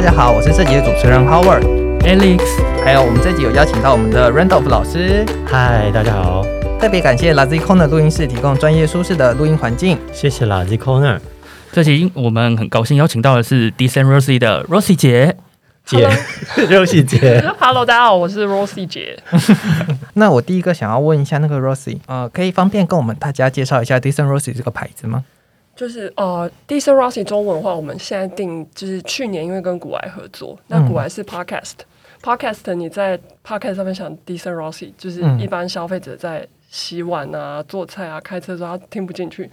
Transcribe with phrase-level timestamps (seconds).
[0.00, 2.40] 大家好，我是这集的主持人 Howard，Alex，
[2.82, 6.42] 还有我们这集有邀请到我们的 Randolph 老师，嗨，大家好，
[6.80, 9.98] 特别感谢 Lazy Corner 录音室提供专业舒适的录音环境。
[10.10, 11.18] 谢谢 Lazy Corner
[11.70, 15.36] 这集我们很高兴邀请到的是 Decent Rosie 的 Rosie 姐。
[15.84, 16.08] 姐，
[16.70, 19.22] 肉细 姐，Hello，大家好，我是 Rosie 姐。
[20.14, 25.24] 那我第一个想要问一下那个 Rosie，呃，可以方便跟我们大家介绍一下 Decent Rosie 这个牌子吗？
[25.80, 31.76] 就是呃 d e c e n Rosie 中文的话，我们现在定就是去年因为跟古埃合作，那嗯古埃是 Podcast，Podcast、
[32.22, 35.40] Podcast 你在 Podcast 上面想 d e c e n Rosie，就是嗯。
[35.40, 39.50] 一般消费者在洗碗啊、做菜啊、开车的时候他听不进去，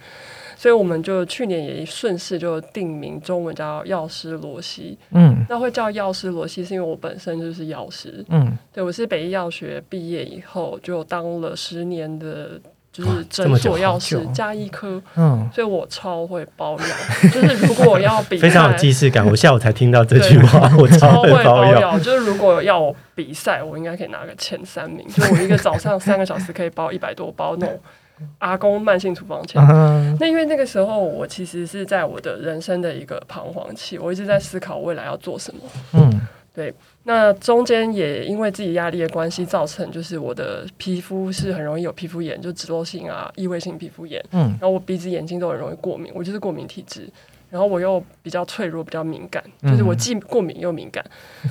[0.54, 4.98] 所以我们就去年也顺势就定名中文叫药师罗西。
[5.12, 5.46] 嗯。
[5.48, 12.60] 那会叫药师罗西，是因为我本身就是药师，嗯，对我是北医药学毕业以后就当了十年的，
[12.92, 15.00] 就是诊所药师加医科。
[15.16, 16.86] 嗯，所以我超会包药，
[17.30, 19.26] 就是如果我要 比赛，非常有既视感。
[19.26, 21.98] 我下午才听到这句话，我超超会会包包药。
[21.98, 25.06] 就是如果要我比赛，我应该可以拿个前三名。
[25.08, 27.78] 就我一个早上三个小时可以包一百多包那种
[28.38, 29.62] 阿公慢性处方签。
[29.70, 35.60] 嗯那因为那个时候我其实是在我的人生的一个彷徨期，我一直在思考未来要做什么。
[35.92, 36.20] 嗯
[37.04, 44.22] 那中间也因为自己压力的关系，造成就是我的皮肤是很容易有皮肤炎，就脂漏性啊、异位性皮肤炎。
[44.32, 47.08] 嗯然后我鼻子、眼睛都很容易过敏，我就是过敏体质。
[47.50, 51.04] 然后我又比较脆弱，比较敏感，嗯就是我既过敏又敏感，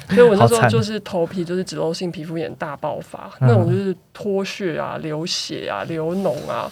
[0.10, 3.48] 所以我那时候就是头皮就是脂漏性皮肤炎大爆发，嗯。
[3.48, 6.72] 那种就是脱屑啊、流血啊、流脓啊，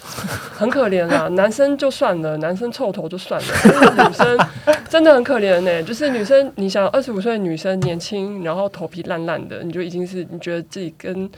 [0.52, 1.28] 很可怜啊。
[1.30, 4.48] 男生就算了，男生臭头就算了，但是女生
[4.90, 11.30] 真的很可怜呢、就是女生，你想二十五岁的女生年轻，然后头皮烂烂的，你就已经是你觉得自己跟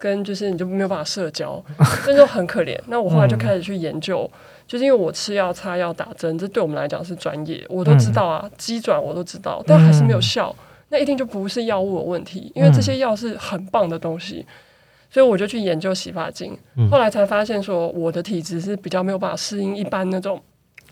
[0.00, 1.62] 跟就是你就没有办法社交，
[2.08, 2.76] 那就很可怜。
[2.86, 4.28] 那我后来就开始去研究，
[4.66, 10.52] 就是因为我吃药、擦药、打针，这对我们来讲是专业，我都知道啊，机转我都知道，但还是没有效，
[10.88, 14.46] 那一定就不是药物的问题，因为这些药是很棒的东西。
[15.12, 20.40] 所以我就去研究洗发精，嗯后来才发现说我的体质是比较没有办法适应一般那种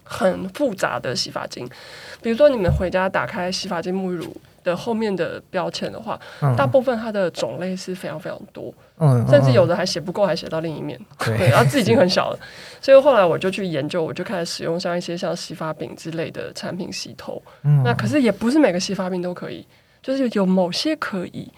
[0.03, 1.65] 很复杂的洗发精，
[2.21, 4.37] 比如说你们回家打开洗发精沐浴乳
[4.69, 6.55] 的后面的标签的话，嗯。
[6.57, 10.99] 大部分它的种类是非常非常多，嗯甚至有的还写不够，还写到另一面。
[11.19, 12.39] 对， 对，然后字已经很小了，
[12.81, 17.43] 所以后来我就去研究，我就开始使用像一些像洗发饼之类的产品洗头。
[17.65, 17.83] 嗯。
[17.83, 19.67] 那可是也不是每个洗发饼都可以，
[20.03, 21.51] 就是有某些可以。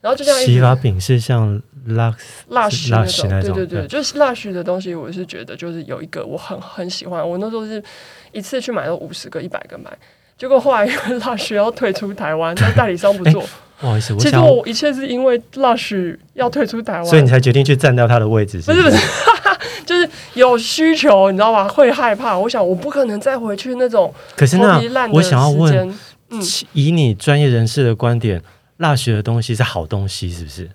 [0.00, 2.14] 然后就像一洗发饼是像 Lux
[2.50, 3.88] 蜡许那 Lush 种，那种对对对，对。
[3.88, 7.82] 就是蜡许的东西，我是觉得就是有一个我很很喜欢，我那时候是
[8.30, 9.90] 一次去买了五十个、一百个买，
[10.38, 13.42] 结果后来因为蜡许要退出台湾，那代理商不做，
[13.80, 19.02] 不好意思，我其实，我一切是因为蜡许要退出台湾，所以你才决定去占掉他的位置，不是不是不是，
[19.84, 21.66] 就是有需求，你知道吧？
[21.66, 25.98] 会害怕，我想我不可能再回去那种头可是那我想要问。
[26.30, 26.42] 嗯，
[26.74, 28.42] 以你专业人士的观点，
[28.76, 30.68] 蜡雪的东西是好东西是不是？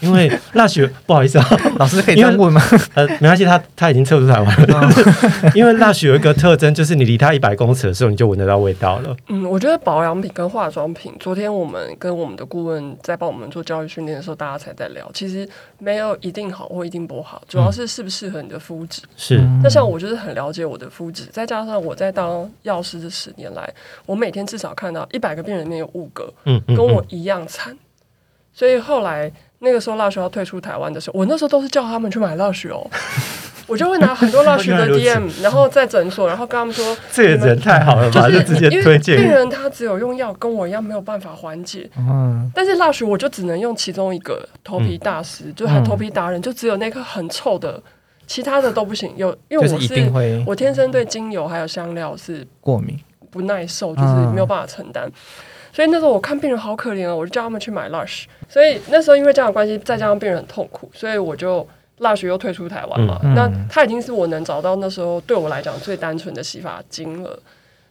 [0.00, 1.46] 因为蜡雪不好意思啊，
[1.78, 2.60] 老师可以这样问吗？
[2.94, 4.90] 呃，没关系，他他已经撤出台湾了。
[5.54, 9.16] 因为蜡雪有一个特征，就是你离它一百公尺的时候，你就闻得到味道了。
[9.28, 19.02] 嗯，我觉得保养品跟化妆品，昨天我们跟我们的顾问在帮我们做教育训练的时候，大家才在聊，其实没有一定好或一定不好，主要是适不适合你的肤质。
[19.16, 23.72] 是，嗯那像我就是很了解我的肤质，再加上我在当药师这十年来，
[24.04, 27.76] 我每天至少看到一百个病人里面有五个嗯跟我一样惨，
[28.52, 29.30] 所以后来
[29.62, 32.84] 那个时候蜡雪要退出台湾的时候，我那时候都是叫他们去买蜡雪哦。
[33.68, 47.80] 我就会拿很多蜡雪的 DM，然后在诊所，然后跟他们说， 这个人太好了吧，就就是直接因为推荐病人他只有用药，跟我一样没有办法缓解，嗯但是蜡雪我就只能用其中一个头皮大师，就还嗯头皮达人，就只有那颗很臭的，
[48.26, 49.12] 其他的都不行。
[49.16, 50.12] 有因为我是
[50.44, 52.98] 我天生对精油还有香料是过敏。
[53.30, 55.10] 不耐受，就是没有办法承担。
[55.72, 58.24] 所以那时候我看病人好可怜啊，我就叫他们去买 Lush。
[58.48, 61.66] 所以那时候因为这样的关系，再加上病人很痛苦，所以我就
[61.98, 63.18] Lush 又退出台湾嘛。
[63.24, 67.38] 嗯嗯那它已经是我能找到那时候对我来讲最单纯的洗发精了。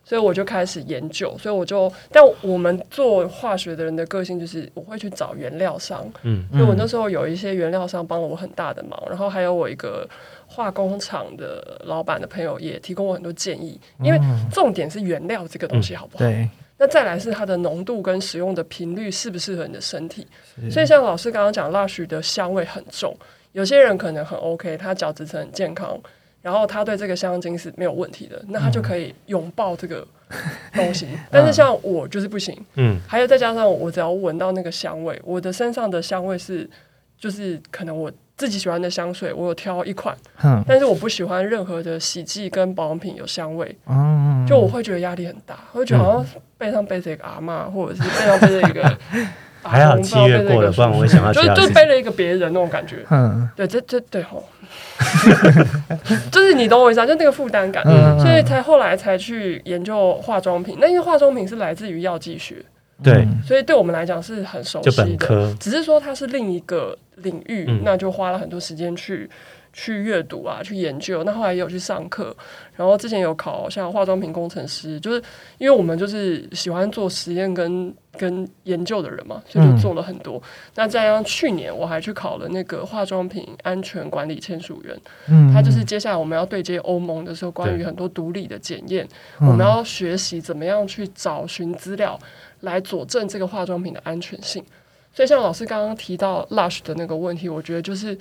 [0.04, 10.06] 所以我就开始研究，所以我就，但我们做化学的人的个性就是，我会去找原料商，嗯所以我那时候有一些原料商帮了我很大的忙，然后还有我一个
[10.48, 14.20] 化工厂的老板的朋友也提供我很多建议，因为
[14.52, 16.26] 重点是原料这个东西好不好？
[16.26, 16.50] 对，
[16.82, 20.26] 那再来是它的浓度跟使用的频率适不适合你的身体。
[20.72, 23.16] 所以像老师刚刚讲，蜡许的香味很重，
[23.52, 25.96] 有些人可能很 OK，他角质层很健康，
[26.42, 30.04] 然后他对这个香精是没有问题的，那他就可以拥抱这个
[30.74, 31.08] 东西。
[31.30, 36.68] 但是像我就是不行，嗯，还有再加上我只要闻到那个香味，我的身上的香味是，
[37.16, 46.26] 就是可能我自己喜欢的香水，我有挑一款，哼，但是我不喜欢任何的洗剂跟保养品有香味，嗯，就我会觉得压力很大，我会觉得好像
[46.58, 48.98] 背上背着一个阿嬷，或者是背上背着一个
[49.62, 51.74] 还好七月过了，不然我会想到其就就他事情。
[51.76, 53.06] 背了一个别人那种感觉。
[53.12, 54.44] 嗯，对，这这对吼，
[56.32, 58.20] 就是你懂我意思啊，就那个负担感，嗯。
[58.20, 60.78] 所以才后来才去研究化妆品。
[60.82, 62.56] 那因为化妆品是来自于药剂学，
[63.04, 65.56] 对，所以对我们来讲是很熟悉的。
[65.60, 69.30] 只是说它是另一个领域，嗯那就花了很多时间去
[69.74, 71.24] 去阅读啊，去研究。
[71.24, 72.36] 那后来也有去上课，
[72.76, 75.22] 然后之前有考像化妆品工程师，就是
[75.58, 80.42] 因为我们就是喜欢做实验跟跟研究的人嘛，所以就做了很多。
[80.76, 89.08] 那再加上去年我还去考了那个化妆品安全管理签署员，嗯它就是接下来我们要对接欧盟的时候，关于很多独立的检验，
[89.40, 92.20] 嗯我们要学习怎么样去找寻资料
[92.62, 94.64] 来佐证这个化妆品的安全性。
[95.14, 98.18] 所以像老师刚刚提到 Lush 的那个问题，我觉得就是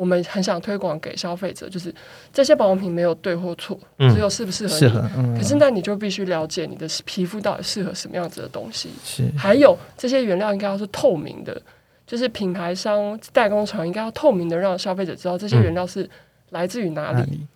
[0.00, 1.94] 我们很想推广给消费者，就是
[2.32, 4.78] 这些保养品没有对或错，嗯只有适不适合你。
[4.78, 11.60] 适合，嗯，可是那你就必须了解你的皮肤到底适合什么样子的东西，是还有这些原料应该要是透明的，
[12.06, 16.08] 就是品牌商、代工厂应该要透明的让消费者知道这些嗯原料是
[16.48, 17.18] 来自于哪里。
[17.18, 17.46] 哪里？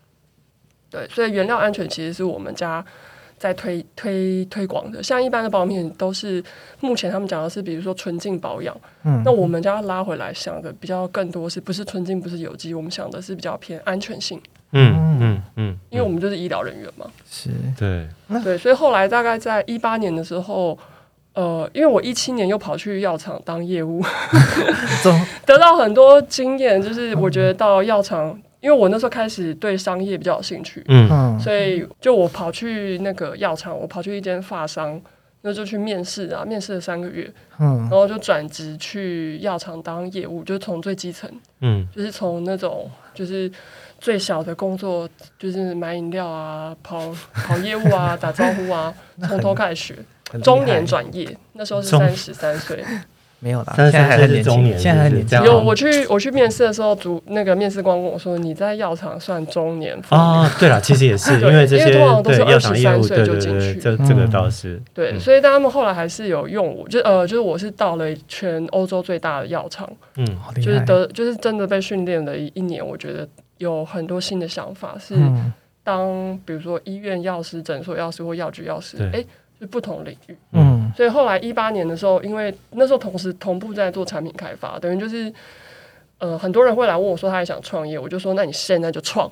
[0.91, 2.85] 对，所以原料安全其实是我们家
[3.38, 5.02] 在推推推广的。
[5.02, 6.42] 像一般的保养品都是
[6.81, 14.40] 目前他们讲的是，比如说纯净保养，嗯，那我们就要拉回来想的比较更多是不是纯净，不是有机，我们想的是比较偏安全性，
[14.72, 17.06] 嗯嗯嗯，因为我们就是医疗人员嘛。
[17.31, 18.08] 是对，
[18.42, 20.78] 对，所以后来大概在一八年的时候。
[21.34, 24.00] 呃，因为我一七年又跑去药厂当业务，
[25.44, 26.81] 得到很多经验。
[26.81, 34.99] 就是我觉得到药厂，因为我那时候开始对商业比较有兴趣，嗯嗯，所以就我跑去那个药厂，我跑去一间发商，
[35.43, 41.31] 那就去面试啊，面试了三个月，嗯然后就转职去药厂当业务，就从最基层，
[41.61, 43.52] 嗯就是从那种就是
[44.00, 45.06] 最小的工作，
[45.38, 48.94] 就是买饮料啊、跑跑业务啊、打招呼啊，
[49.28, 49.99] 从头开始学。
[50.43, 52.82] 中年转业，那时候是中三十三岁。
[53.44, 55.44] 没有啦，现在还三岁很年轻，是中年现在还很年轻是不是？
[55.44, 59.94] 这样有我去我去面试的时候，主那个面试官跟我说：“你在药厂算中年。
[60.08, 63.75] 啊，对了，其实也是 因为这些通常都是对药厂业务，23岁对对对，就进去。
[63.79, 64.31] 这这个嗯。
[64.31, 65.20] 倒是，对，嗯。
[65.20, 69.87] 所以他们后来还是有用我，就呃，就是我是到了全欧洲最大的药厂，
[70.17, 70.26] 嗯。
[70.56, 75.52] 就是得就是真的被训练了一一年，我觉得有很多新的想法，是嗯。
[75.85, 76.08] 当
[76.46, 79.20] 比如说医院药师、诊所药师或药局药师，对。
[79.20, 79.25] 哎，
[79.59, 80.37] 是不同领域。
[80.53, 85.33] 嗯所以后来一八年的时候，因为那时候同时同步在做产品开发，等于就是
[86.19, 89.31] 呃，很多人会来问我说他也想创业，我就说那你现在就创。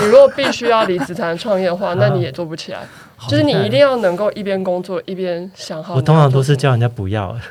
[0.00, 2.80] 你 如果必须要离职才能创业的话，那你也做不起来。
[3.28, 5.94] 就是你一定要能够一边工作一边想好。
[5.94, 7.32] 我通常都是叫人家不要，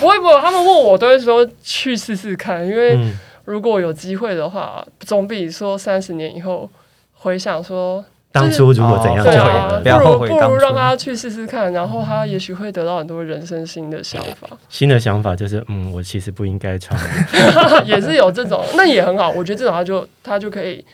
[0.00, 3.12] 不会不会，他们问我都会说去试试看，因为嗯，
[3.44, 6.68] 如果有机会的话，总比说三十年以后
[7.14, 8.04] 回想说，
[8.36, 10.54] 当初如果怎样就对后悔了不要不如不后悔当初。
[10.54, 16.98] 如让他去试试看，然后他也许会得到很多人生新的想法， 新的想法就是，嗯，我其实不应该穿，
[17.86, 20.84] 也是有这种，那也很好，我觉得这种他就他就可以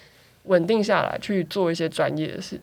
[0.45, 2.61] 稳定下来去做一些专业的事。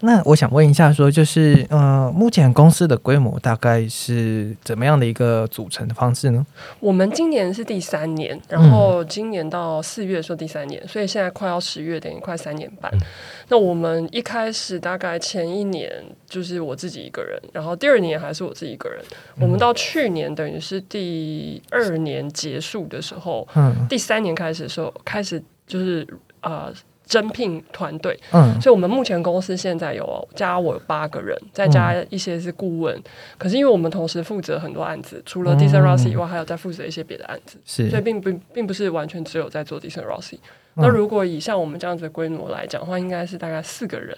[0.00, 6.46] 那我想问一下，说就是呃，目前公司的规模大概是怎么样的一个组成的方式呢？
[6.80, 12.90] 我们今年是第三年，然后今年到四月的时候第三年，所以现在快要十月，等于快三年半。
[12.94, 13.00] 嗯
[13.48, 15.88] 那我们一开始大概前一年
[16.26, 19.00] 就是我自己一个人，然后第二年还是我自己一个人。
[19.40, 26.04] 我们到去年等于是第二年结束的时候，嗯第三年开始的时候开始就是
[26.40, 26.72] 呃
[27.06, 33.00] 征聘团队，嗯所以我们目前公司现在有加我八个人，再加一些是顾问。
[33.38, 40.38] 可是因为我们同时负责很多案子，除了 d e c e n Rossi 以外，还有在负责一些别的案子，是所以并不并不是完全只有在做 d e c e n Rossi。
[40.74, 44.14] 那如果以像我们这样子的规模来讲的话，应该是大概四个人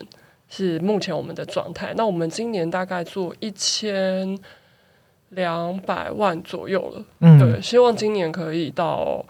[0.49, 1.93] 是目前我们的状态。
[1.95, 4.37] 那我们今年大概做一千
[5.29, 7.05] 两百万左右了。
[7.21, 9.25] 嗯对，希望今年可以到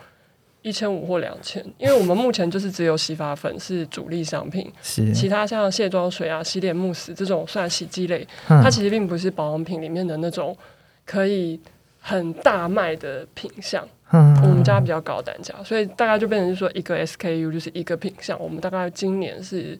[0.62, 10.56] 一千五或两千，因为我们目前就是只有洗发粉是主力商品，是其他像卸妆水啊、洗脸慕斯这种算洗剂类，嗯它其实并不是保养品里面的那种
[11.04, 11.58] 可以
[12.00, 13.86] 很大卖的品相。
[14.10, 18.40] 嗯我们家比较高单价，所以大概就变成是说一个 SKU 就是一个品相。
[18.40, 19.78] 我们大概今年是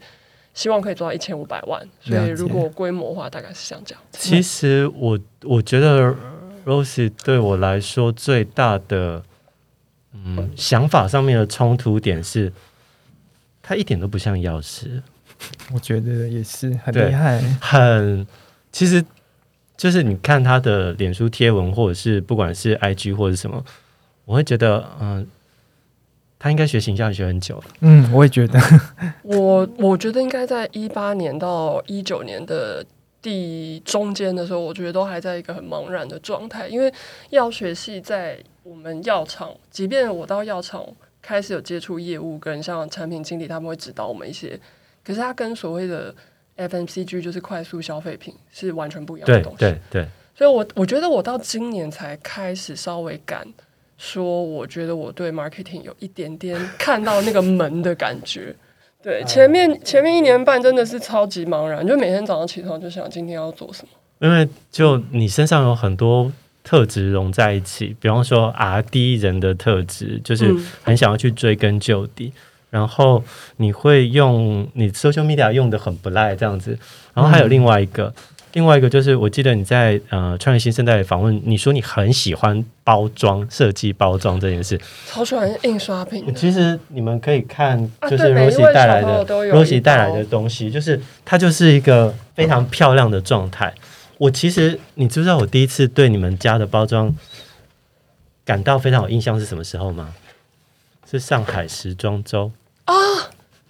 [0.53, 4.03] 希望可以做到一千五百万，所以如果规模化，大概是像这样。
[4.13, 6.15] 其实我我觉得
[6.67, 9.23] Rosie 对我来说最大的
[10.25, 12.53] 嗯想法上面的冲突点是，
[13.63, 15.03] 他一点都不像药师，
[15.73, 18.27] 我觉得也是很厉害，很
[18.73, 19.05] 其实
[19.77, 23.65] 就是你看他的脸书贴文，或者是不管是 IG 或者是什么，
[24.25, 25.27] 我会觉得嗯、
[26.39, 27.65] 他应该学形象学很久了。
[27.81, 28.61] 嗯，我也觉得，
[29.23, 32.85] 我我觉得应该在一八年到一九年的
[33.23, 36.93] 第中间的时候，我觉得都还在一个很茫然的状态，因为
[37.31, 40.85] 药学系在我们药厂，即便我到药厂
[41.23, 44.61] 开始有接触业务跟像产品经理，他们会指导我们一些，
[45.03, 46.15] 可是它跟所谓的
[46.59, 49.59] FMCG 就是快速消费品是完全不一样的东西。
[49.61, 50.07] 对对，
[50.37, 53.47] 所以我我觉得我到今年才开始稍微敢
[53.97, 58.55] 说，我觉得我对 marketing 有一点点 看到那个门的感觉。
[59.03, 63.89] 对，前面前面一年半真的是超级茫然，就每天早上起床就想今天要做什么。
[64.19, 66.31] 因为就你身上有很多
[66.69, 72.31] 特质融在一起，比方说 R D 人的特质，就是嗯很想要去追根究底。
[72.69, 73.25] 然后
[73.57, 76.79] 你会用你 social media 用的很不赖这样子，
[77.15, 78.13] 然后还有另外一个，
[78.53, 84.79] 另外一个就是我记得你在呃创业新生代访问，你说你很喜欢包装设计包装这件事。
[85.07, 93.73] 超喜欢印刷品，其实你们可以看，就是啊对每一 Rosie 带来的小朋友都有一 Rosie 带来的东西，就是它就是一个非常漂亮的状态。
[94.19, 97.15] 我其实你知不知道我第一次对你们家的包装
[98.45, 100.15] 感到非常有印象是什么时候吗？
[101.11, 102.53] 是上海时装周
[102.85, 102.95] 啊。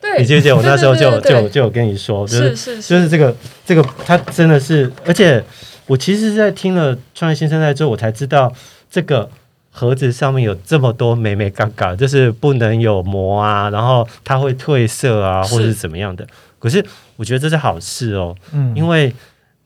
[0.00, 3.34] 对，你记不记得我那时候就有对对对对就有就有跟你说，就是是是就是这个
[3.66, 5.44] 这个，它真的是，而且
[5.86, 8.52] 我其实是在听了创业新生代之后，我才知道
[8.88, 9.28] 这个
[9.72, 16.24] 盒子上面有这么多美美嘎嘎，就是不能有膜啊，然后它会褪色啊，或者是怎么样的。
[16.60, 16.84] 可是
[17.16, 19.12] 我觉得这是好事哦，嗯，因为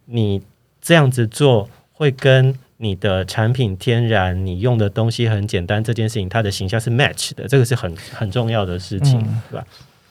[0.07, 0.41] 你
[0.83, 9.67] 这样子做会跟你的产品天然，你用的东西很简单，这件事情它的形象是 match 的，这个是很很重要的事情，嗯对吧？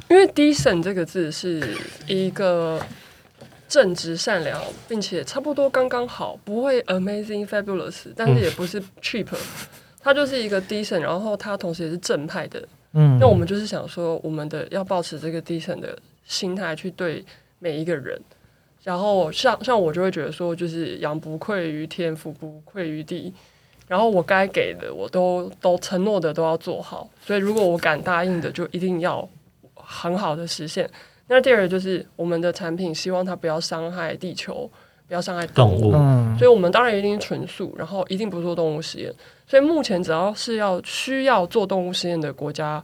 [0.10, 1.62] 因为 decent 这个字是
[2.08, 2.82] 一个
[3.68, 9.28] 正直、善良，并且差不多刚刚好，不会 amazing fabulous，但是也不是 cheap，、
[10.00, 12.66] 它就是一个 decent，然后它同时也是正派的。
[12.94, 17.25] 嗯，那我们就是想说，我们的要保持这个 decent 的心态去对
[17.60, 18.18] 每一个人。
[18.84, 23.34] 然后像像我就会觉得说，就是养不愧于天，福不愧于地。
[23.88, 27.10] 然后我该给的，我都都承诺的都要做好。
[27.26, 29.28] 所以如果我敢答应的，就一定要
[29.74, 30.90] 很好的实现。
[31.28, 34.70] 那第二个就是我们的产品，希望它不要伤害地球，
[35.08, 35.82] 不要伤害动物。
[35.82, 39.14] 动物嗯，所以我们当然一定是纯素，然后一定不做动物实验。
[39.46, 42.82] 所以目前只要是要需要做动物实验的国家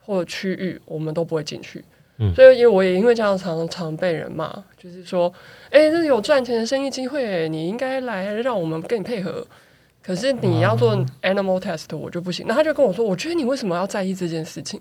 [0.00, 1.84] 或区域，我们都不会进去。
[2.18, 5.32] 嗯所以因为我也因为这样常常被人骂，就是说，
[5.70, 9.46] 哎、这是有赚钱的生意机会，你应该来让我们跟你配合。
[10.02, 12.46] 可是你要做 animal test，我就不行。
[12.48, 14.80] 那他就跟我说，我觉得你为什么要在意这件事情？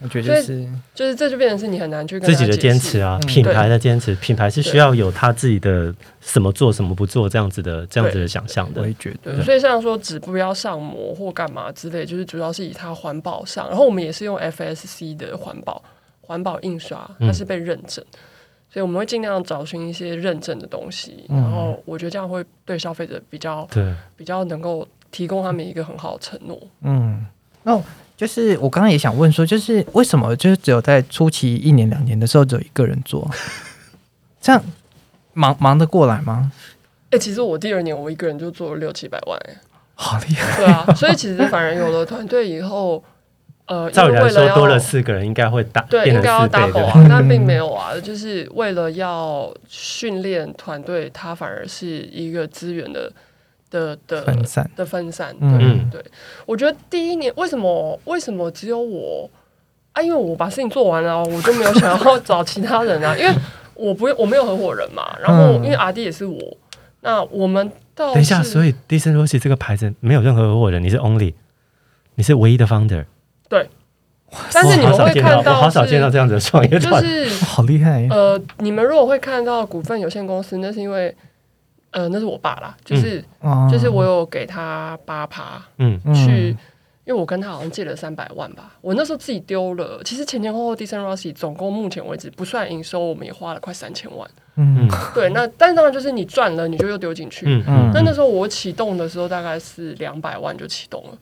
[0.00, 8.94] 我觉得是，就是这就变成是你很难去跟自己的坚持啊，嗯品牌的坚持，品牌是需要有他自己的什么做什么不做这样子的这样子的想象的我也。
[8.94, 15.82] 觉得，，所以像说纸不要上膜或干嘛之类，就是主要是以它环保上，然后我们也是用 FSC 的环保
[16.26, 18.04] 环保印刷，它是被认证，
[18.70, 21.36] 所以我们会尽量找寻一些认证的东西，嗯。
[21.40, 26.58] 然后我觉得这样会对消费者比较对，比较能够提供他们一个很好的承诺。
[26.82, 27.26] 嗯，
[27.62, 27.80] 那
[28.16, 33.30] 就是我刚刚也想问说，就是为什么就是只有在初期一年两年的时候只有一个人做，
[34.40, 34.62] 这样
[35.32, 36.52] 忙忙得过来吗？
[37.10, 39.56] 哎、其实我第二年我一个人就做了六七百万、欸，
[39.94, 43.02] 好厉害，对啊，所以其实反而有了团队以后，
[43.66, 46.84] 呃，照理来因为为了要说多了四个人应该会打对，应该要 double。
[46.84, 53.10] 啊， 但并没有啊，就是为了要训练团队，它反而是一个资源的
[53.70, 55.34] 的的分散，的分散。
[55.40, 56.10] 嗯对对，
[56.44, 59.30] 我觉得第一年为什么为什么只有我
[59.92, 60.02] 啊？
[60.02, 63.34] 因为我把事情做完了，我就没有想要 找其他人啊，因为
[63.74, 66.38] 我不我没有合伙人嘛，然后嗯因为阿弟也是我，
[67.00, 71.32] 那我们到等一下，所以 Decent Rossi 这个牌子没有任何合伙人，你是 only，
[72.16, 73.06] 你是唯一的 founder。
[74.52, 76.88] 但是你们会看到我好少见到这样子的创业就。
[77.00, 81.14] 是好厉害，呃，你们如果会看到股份有限公司，那是因为
[81.92, 83.68] 呃，那是我爸啦，就是、哦。
[83.70, 86.12] 就是我有给他八趴嗯，嗯。
[86.12, 86.48] 去，
[87.04, 94.28] 因为我跟他好像借了三百万吧，我那时候自己丢了，其实前前后后 Decent Rossi 总共目前为止不算营收，我们也花了快三千万。
[94.56, 94.88] 嗯。
[95.14, 97.46] 对，那但当然就是你赚了，你就又丢进去。
[97.46, 97.62] 嗯。
[97.64, 97.90] 嗯嗯。
[97.94, 101.18] 那那时候我启动的时候大概是两百万就启动了，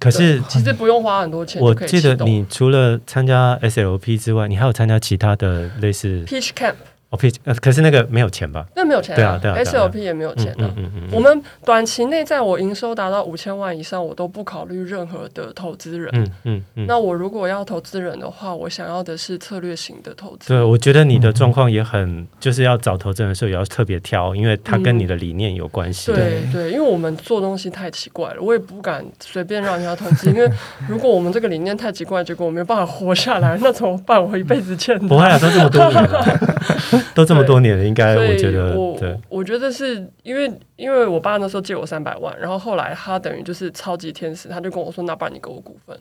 [0.00, 2.14] 可是其实不用花很多钱我记得。
[2.24, 6.74] 你除了参加 SLP 之外，你还有参加其他的类似 Peach Camp
[7.10, 8.66] 哦，配呃，可是那个没有钱吧？
[8.76, 10.56] 那没有钱对啊对啊对啊，SOP 也没有钱啊。
[10.58, 16.10] 嗯嗯嗯我们短期内在我营收达到五千万以上，我都不考虑任何的投资人。
[16.12, 16.86] 嗯嗯嗯。
[16.86, 20.48] 那我如果要投资人的话，我想要的是策略型的投资。
[20.48, 26.12] 对，我觉得你的状况也很，就是要找投资人的时候也要特别挑，因为他跟你的理念有关系。
[26.12, 30.46] 对对，因为我们做东西太奇怪了，我也不敢随便让人家投资，因为
[30.86, 34.22] 如果我们这个理念太奇怪，结果我没有办法活下来，那怎么办？
[34.22, 36.22] 我一辈子欠不会啊，都这么多年了，
[37.14, 45.96] 都这么多年了，应该我觉得我对，我觉得是因为因为我爸那时候借我三百万，然后后来他等于就是超级天使，他就跟我说，那不然你给我股份。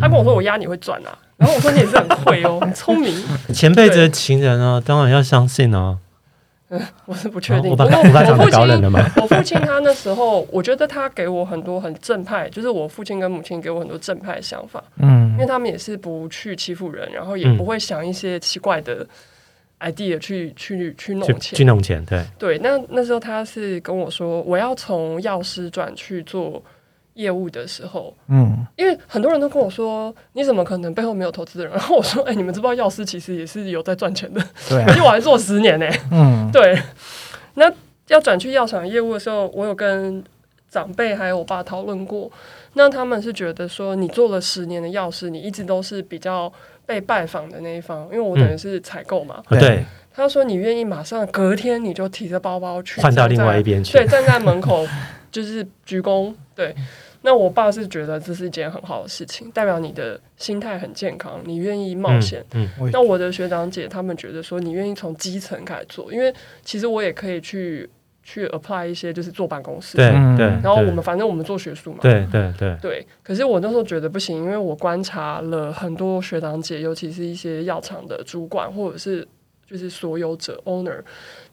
[0.00, 3.14] 他跟我说我压你会赚啊，然后我说你也是很会哦，很聪明。
[3.52, 5.98] 前辈子的情人啊，当然要相信啊。
[7.04, 8.98] 我是不确定，我父亲高冷了吗？
[9.20, 19.06] 我父亲他那时候，我觉得他给我很多很正派，就是我父亲跟母亲给我很多正派的想法，嗯因嗯为他们也是不去欺负人，然后也嗯不会想一些奇怪的
[19.82, 21.64] idea 去去去弄去。
[21.64, 26.62] 弄钱，对，对，那那时候他是跟我说，我要从药师转去做
[27.14, 31.70] 业务的时候，嗯，因为很多人都跟我说，你怎么可能背后没有投资人？
[31.74, 36.78] 然后我说，哎、你们知不知道药师其实也是有在赚钱的，对啊，而且我还做十年呢、嗯， 对，
[37.54, 37.70] 那
[38.08, 40.22] 要转去药厂业务的时候，我有跟
[40.70, 42.30] 长辈还有我爸讨论过，
[42.74, 46.52] 那他们是觉得说，你做了十年的药师，你一直都是比较
[46.86, 49.42] 被拜访的那一方，因为我等于是采购嘛。
[49.48, 54.86] 哦对，他说你愿意马上隔天你就提着包包去换到另外一边去对，，站在门口
[55.30, 56.74] 就是鞠躬，对。
[57.24, 62.44] 那我爸是觉得这是一件很好的事情，代表你的心态很健康，你愿意冒险。
[62.52, 67.88] 嗯，嗯，那我的学长姐他们觉得说，你愿意从基层开始做，因为其实我也可以去
[68.22, 70.06] 去 apply 一些就是坐办公室，对。
[70.62, 73.06] 然后我们反正我们做学术嘛，对对对，对。
[73.22, 79.26] 可是我那时候觉得不行，因为我观察了很多学长姐，尤其是一些药厂的主管或者是
[79.68, 81.00] 就是所有者 owner，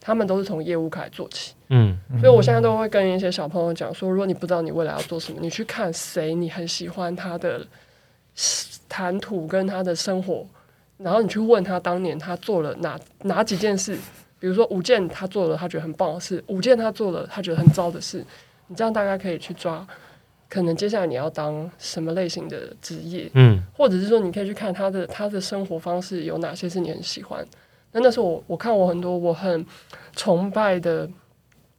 [0.00, 1.54] 他们都是从业务开始做起。
[1.70, 7.66] 嗯所以我现在都会跟一些小朋友讲说，如果你不知道你未来要做什么，你去看谁你很喜欢他的
[8.88, 10.46] 谈吐跟他的生活，
[10.98, 13.96] 然后你去问他当年他做了哪哪几件事，
[14.40, 18.24] 比如说五件他做了他觉得很棒的事，五件他做了他觉得很糟的事，
[18.66, 19.86] 你这样大概可以去抓，
[20.48, 27.46] 可能接下来你要当什么类型的职业，嗯或者是说你可以去看他的他的生活方式有哪些是你很喜欢。
[27.92, 29.64] 那那时候我我看我很多我很
[30.16, 31.08] 崇拜的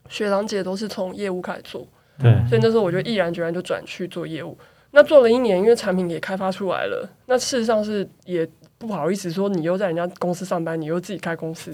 [0.08, 1.88] 学长姐都是从业务开始做，
[2.20, 4.58] 对，所以那时候我就毅然决然就转去做业务。
[4.92, 8.46] 那做了一年，因为产品也开发出来了，那事实上是也
[8.78, 11.74] 不好意思说你又在人家公司上班，你又自己开公司，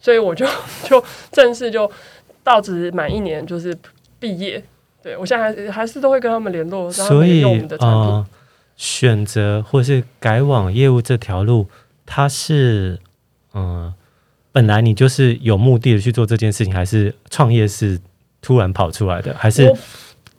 [0.00, 0.46] 所以我就
[0.88, 1.90] 就正式就
[2.42, 3.76] 到职满一年，就是
[4.18, 4.62] 毕业。
[5.02, 8.00] 对我现在还还是都会跟他们联络，所以们也用我们的产品。
[8.00, 8.26] 呃，
[8.76, 11.66] 选择或是改往业务这条路，
[12.04, 12.98] 它是
[13.54, 13.94] 嗯、呃
[14.50, 18.00] 本来你就是有目的的去做这件事情，还是创业是
[18.42, 19.78] 突然跑出来的，还是我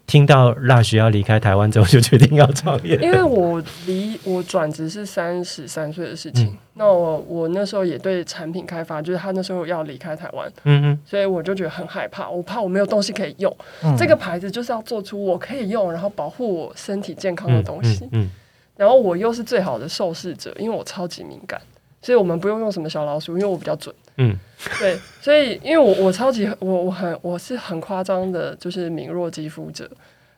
[0.09, 2.95] 听到辣学要离开台湾之后就决定要创业？
[2.95, 13.55] 因为我离我转职是三十三岁的事情，嗯那我我那时候也对产品开发，就是他那时候要离开台湾，嗯嗯所以我就觉得很害怕，我怕我没有东西可以用。
[13.83, 18.05] 嗯这个牌子就是要做出我可以用，然后保护我身体健康的嗯东西。
[18.05, 18.31] 嗯嗯
[18.75, 21.61] 然后我又是最好的受试者，因为我超级敏感，
[22.01, 23.93] 所以我们不用用什么小老鼠，因为我比较准。
[24.19, 24.37] 嗯
[24.79, 29.89] 对，所以因为我我超级我我很我是很夸张的，就是敏弱肌肤者。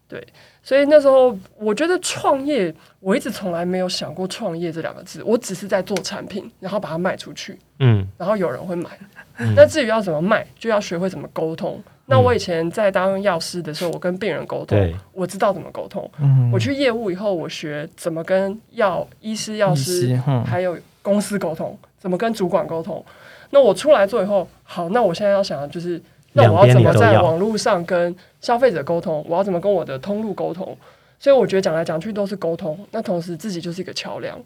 [0.08, 0.22] 对，
[0.62, 8.90] 所以那时候我觉得创业，我一直从来没有想过创业这两个字，我只是在做产品，然后把它卖出去，嗯然后有人会买。
[9.38, 11.82] 嗯那至于要怎么卖，就要学会怎么沟通。
[12.06, 16.08] 那我以前在当药师的时候，我跟病人沟通对，我知道怎么沟通。
[16.20, 23.04] 嗯我去业务以后，我学怎么跟药医师、药师嗯还有公司沟通，怎么跟主管沟通。
[23.52, 26.02] 那我出来做以后，好，那我现在要想的就是，
[26.34, 29.24] 那我要怎么在网络上跟消费者沟通？
[29.30, 30.76] 我要怎么跟我的通路沟通？
[31.20, 32.80] 所以我觉得讲来讲去都是沟通。
[32.92, 34.42] 那同时自己就是一个桥梁。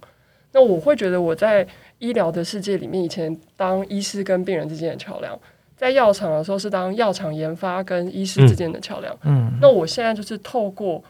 [0.52, 1.66] 那我会觉得我在
[2.00, 5.38] 医疗的世界里面，以前当医师跟病人之间的桥梁，
[5.78, 9.16] 在药厂的时候是当药厂研发跟医师之间的桥梁。
[9.24, 11.04] 嗯那我现在就是透过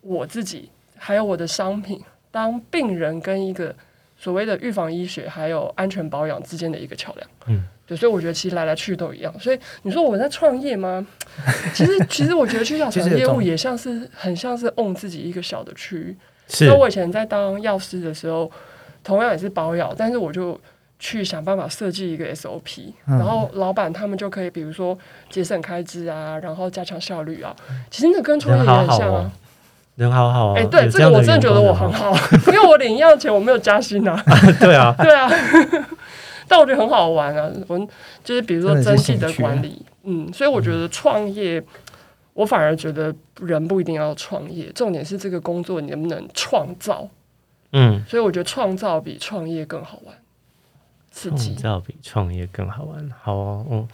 [0.00, 3.74] 我自己还有我的商品，当病人跟一个
[4.18, 7.28] 所谓的预防医学还有安全保养之间的一个桥梁。
[7.48, 9.32] 嗯，对，所以我觉得其实来来去去都一样。
[9.38, 11.06] 所以你说我在创业吗？
[11.74, 16.16] 其实其实我觉得去药厂业务也像是很像是 own 自己一个小的区域。
[16.48, 18.50] 是那我以前在当药师的时候，
[19.02, 20.58] 同样也是保养，但是我就
[20.98, 24.96] 去想办法设计一个 SOP，、嗯然后老板他们就可以，比如说
[25.28, 27.54] 节省开支啊，然后加强效率啊。
[27.90, 29.30] 其实那跟创业也很像人好好啊哦。
[29.96, 32.14] 人好好啊，哎、对，这个我真的觉得我很好，
[32.48, 34.22] 因为我领一样钱，我没有加薪啊。
[34.60, 35.28] 对啊， 对啊，
[36.46, 37.50] 但我觉得很好玩啊。
[37.66, 37.78] 我
[38.22, 41.62] 就是比如说真的是蒸汽的管理，嗯，所以我觉得创业，
[42.34, 47.08] 我反而觉得人不一定要创业，重点是这个工作你能不能创造。
[47.72, 50.14] 嗯，所以我觉得创造比创业更好玩，
[51.10, 51.54] 刺创。
[51.56, 53.10] 造比创业更好玩。
[53.22, 53.88] 好哦，嗯，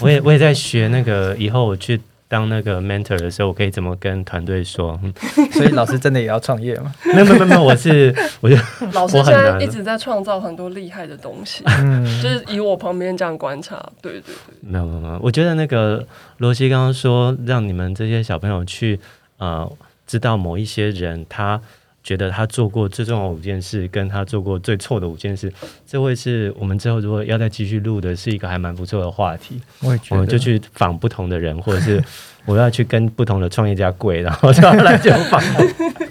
[0.00, 4.96] 我也我也在学那个，以后我去当那个 mentor 的时候，我可以怎么跟团队说？
[5.02, 5.12] 嗯。
[5.50, 6.94] 所以老师真的也要创业吗？
[7.12, 8.54] 没有没有没有，我是 我就
[8.92, 16.06] 老师现在一直在创造很多厉害的东西，嗯，就是以我旁边这样观察，对对对，没有没有没有，我觉得那个
[16.38, 19.00] 罗西刚刚说，让你们这些小朋友去
[19.38, 19.68] 呃
[20.06, 21.60] 知道某一些人，他
[22.02, 25.52] 觉得他做过最重要的五件事，跟他做过最错的五件事，
[25.86, 29.60] 这会是我们之后如果要再继续录的，是一个还蛮不错的话题。
[29.80, 32.02] 我也觉得，我们就去访不同的人，或者是
[32.46, 35.42] 我要去跟不同的创业家跪，然后就要来就访。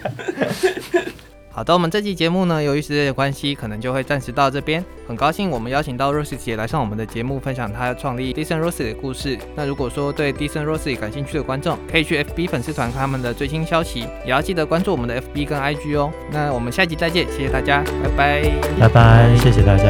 [1.60, 4.82] 好的，我们这期节目呢，由于时间的关系，可能就会暂时到这边。
[5.06, 9.38] 很高兴我们邀请到 Rose 姐来上我们的节目，分享她创立 Decent Rose 的故事。
[9.54, 16.10] 那如果说对 Decent Rose 感兴趣的观众，可以去 FB 粉丝团看他们的最新消息，也要记得关注我们的 FB 跟 IG 哦。
[16.32, 19.84] 那我们下期再见，谢谢大家，拜拜，拜拜，谢谢大家。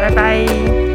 [0.00, 0.93] 拜拜。